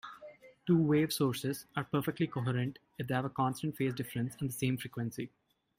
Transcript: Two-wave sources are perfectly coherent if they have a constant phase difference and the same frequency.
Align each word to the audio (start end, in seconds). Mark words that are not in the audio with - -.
Two-wave 0.65 1.13
sources 1.13 1.67
are 1.75 1.83
perfectly 1.83 2.25
coherent 2.25 2.79
if 2.97 3.05
they 3.07 3.13
have 3.13 3.25
a 3.25 3.29
constant 3.29 3.75
phase 3.77 3.93
difference 3.93 4.33
and 4.39 4.49
the 4.49 4.53
same 4.53 4.75
frequency. 4.75 5.29